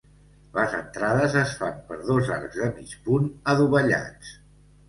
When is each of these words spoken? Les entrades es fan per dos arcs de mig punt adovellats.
Les 0.53 0.71
entrades 0.77 1.35
es 1.43 1.53
fan 1.59 1.77
per 1.91 1.99
dos 2.09 2.31
arcs 2.39 2.57
de 2.65 2.73
mig 2.79 2.97
punt 3.11 3.29
adovellats. 3.55 4.35